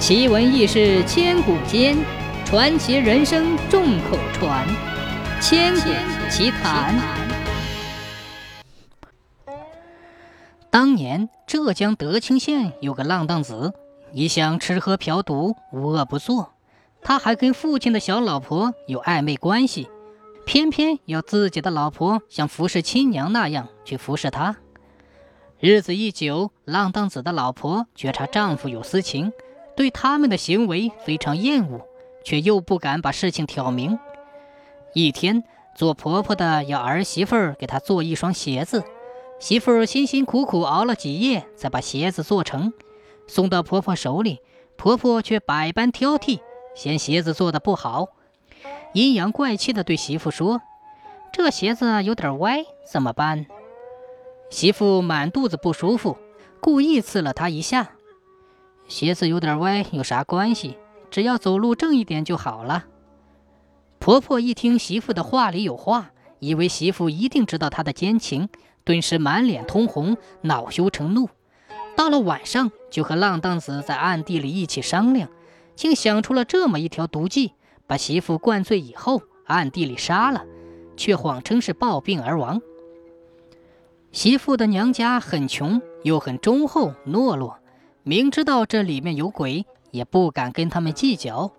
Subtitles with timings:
[0.00, 1.94] 奇闻异事千古间，
[2.46, 4.66] 传奇人生众口传。
[5.42, 5.90] 千古
[6.30, 6.98] 奇谈。
[10.70, 13.74] 当年浙江德清县有个浪荡子，
[14.14, 16.54] 一向吃喝嫖赌，无恶不作。
[17.02, 19.90] 他还跟父亲的小老婆有暧昧关系，
[20.46, 24.56] 偏偏要自己的老婆像服侍亲娘那样去服侍他。
[25.58, 29.30] 日子一久，浪荡子的老婆觉察丈夫有私情。
[29.80, 31.80] 对他们的行为非常厌恶，
[32.22, 33.98] 却又不敢把事情挑明。
[34.92, 35.42] 一天，
[35.74, 38.84] 做婆婆的要儿媳妇儿给她做一双鞋子，
[39.38, 42.74] 媳妇儿辛辛苦苦熬了几夜，才把鞋子做成，
[43.26, 44.40] 送到婆婆手里。
[44.76, 46.40] 婆婆却百般挑剔，
[46.74, 48.08] 嫌鞋子做的不好，
[48.92, 50.60] 阴阳怪气地对媳妇说
[51.32, 53.46] ：“这鞋子有点歪，怎么办？”
[54.50, 56.18] 媳妇满肚子不舒服，
[56.60, 57.92] 故意刺了她一下。
[58.90, 60.76] 鞋子有点歪，有啥关系？
[61.12, 62.86] 只要走路正一点就好了。
[64.00, 66.10] 婆婆一听媳妇的话里有话，
[66.40, 68.48] 以为媳妇一定知道她的奸情，
[68.82, 71.28] 顿时满脸通红，恼羞成怒。
[71.96, 75.28] 到了晚上，就和浪荡子在暗地里一起商量，
[75.76, 77.52] 竟想出了这么一条毒计，
[77.86, 80.44] 把媳妇灌醉以后，暗地里杀了，
[80.96, 82.60] 却谎称是暴病而亡。
[84.10, 87.56] 媳妇的娘家很穷，又很忠厚懦弱。
[88.02, 91.52] 明知道这里面有鬼，也不敢跟他们计较。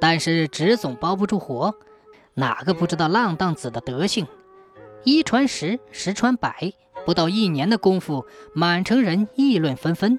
[0.00, 1.74] 但是纸总包不住火，
[2.34, 4.26] 哪个不知道浪荡子的德行？
[5.04, 6.72] 一传十，十传百，
[7.06, 10.18] 不到一年的功夫，满城人议论纷纷，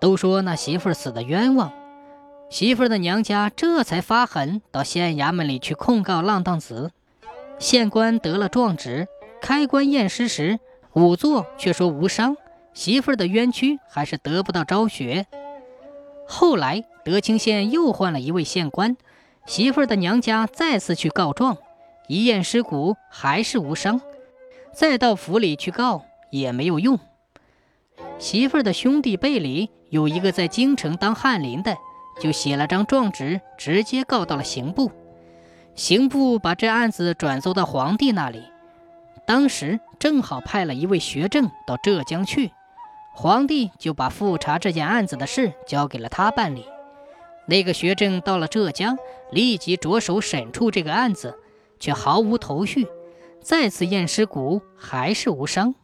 [0.00, 1.72] 都说那媳妇死的冤枉。
[2.48, 6.92] 媳妇的娘家这才发狠，到县衙门里去控告浪荡子。
[7.58, 9.06] 县官得了状纸，
[9.40, 10.58] 开棺验尸时，
[10.92, 12.36] 仵作却说无伤。
[12.74, 15.26] 媳妇儿的冤屈还是得不到昭雪。
[16.26, 18.96] 后来德清县又换了一位县官，
[19.46, 21.56] 媳妇儿的娘家再次去告状，
[22.08, 24.00] 一验尸骨还是无伤，
[24.72, 26.98] 再到府里去告也没有用。
[28.18, 31.76] 媳妇儿的兄弟辈里有一个在京城当翰林的，
[32.20, 34.90] 就写了张状纸，直接告到了刑部。
[35.76, 38.42] 刑部把这案子转奏到皇帝那里，
[39.26, 42.50] 当时正好派了一位学政到浙江去。
[43.16, 46.66] 皇帝就把复查这件案子的事交给了他办理。
[47.46, 48.98] 那个学政到了浙江，
[49.30, 51.38] 立即着手审处这个案子，
[51.78, 52.88] 却毫无头绪。
[53.40, 55.74] 再次验尸骨，还是无伤。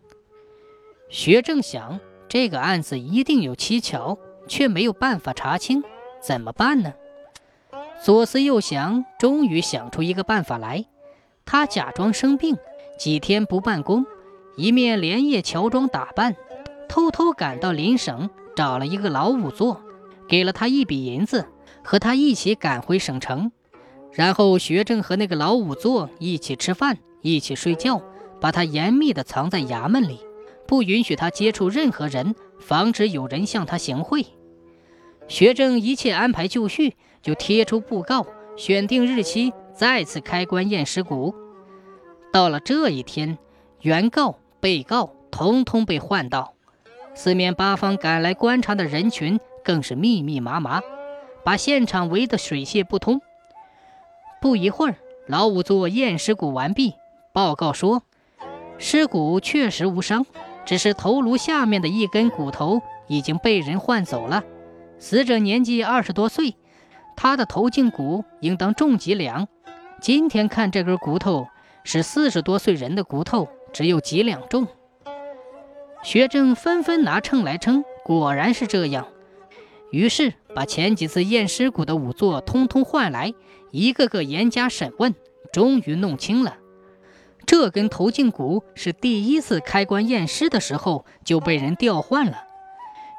[1.08, 4.18] 学政想，这个案子一定有蹊跷，
[4.48, 5.84] 却没有办法查清，
[6.20, 6.94] 怎么办呢？
[8.02, 10.86] 左思右想，终于想出一个办法来。
[11.44, 12.56] 他假装生病，
[12.98, 14.06] 几天不办公，
[14.56, 16.34] 一面连夜乔装打扮。
[16.90, 19.80] 偷偷赶到邻省，找了一个老仵作，
[20.26, 21.46] 给了他一笔银子，
[21.84, 23.52] 和他一起赶回省城。
[24.10, 28.02] 然后学政和那个老仵作一起吃饭，一起睡觉，
[28.40, 30.18] 把他严密地藏在衙门里，
[30.66, 34.26] 不允许他接触任何人，防止有人向他行贿。
[35.28, 41.32] 学政一切安排就绪，就贴出布告，选定日期，再次开棺验尸骨。
[42.32, 43.38] 到了这一天，
[43.82, 46.54] 原告、被告通通被唤到。
[47.14, 50.80] 四面八方赶来观察的人群更是密密麻麻，
[51.44, 53.20] 把现场围得水泄不通。
[54.40, 56.94] 不一会儿，老仵作验尸骨完毕，
[57.32, 58.02] 报告说，
[58.78, 60.24] 尸骨确实无伤，
[60.64, 64.42] 只是头颅下面的一根骨头已经被人换走了。
[64.98, 66.56] 死者年纪二十多岁，
[67.16, 69.46] 他的头颈骨应当重几两。
[70.00, 71.48] 今天看这根骨头，
[71.84, 74.66] 是四十多岁人的骨头，只有几两重。
[76.02, 79.06] 学正纷纷拿秤来称，果然是这样。
[79.90, 83.34] 于是把前几次验尸骨的仵作通通换来，
[83.70, 85.14] 一个个严加审问，
[85.52, 86.56] 终于弄清了，
[87.44, 92.44] 这根头颈骨是第一次开棺验尸的时候就被人调换了。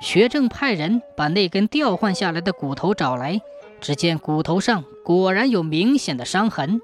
[0.01, 3.41] 学政派人把那根调换下来的骨头找来，
[3.79, 6.81] 只见骨头上果然有明显的伤痕。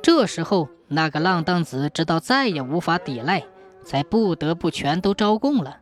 [0.00, 3.44] 这时候，那个浪荡子知道再也无法抵赖。
[3.86, 5.78] 才不得不全都招供了。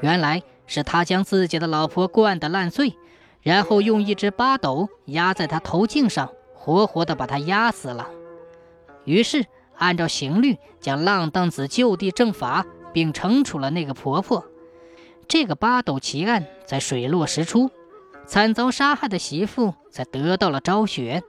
[0.00, 2.94] 原来是他将自己的老婆灌得烂醉，
[3.42, 8.08] 然后用一只八斗压在他头颈上，活活的把他压死了。
[9.04, 9.44] 于是
[9.76, 14.44] 按照刑律，将浪荡子就地正法，并惩处了那个婆婆。
[15.28, 17.70] 这个八斗奇案才水落石出，
[18.26, 21.22] 惨遭杀害的媳妇才得到了昭雪。